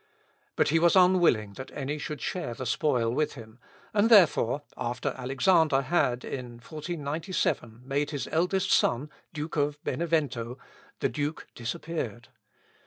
But 0.55 0.69
he 0.69 0.79
was 0.79 0.95
unwilling 0.95 1.53
that 1.57 1.69
any 1.75 1.99
should 1.99 2.21
share 2.21 2.55
the 2.55 2.65
spoil 2.65 3.13
with 3.13 3.33
him, 3.33 3.59
and, 3.93 4.09
therefore, 4.09 4.63
after 4.75 5.13
Alexander 5.15 5.83
had, 5.83 6.25
in 6.25 6.53
1497, 6.53 7.81
made 7.85 8.09
his 8.09 8.27
eldest 8.31 8.71
son 8.73 9.11
Duke 9.31 9.57
of 9.57 9.77
Benevento, 9.83 10.57
the 11.01 11.09
Duke 11.09 11.45
disappeared. 11.53 12.29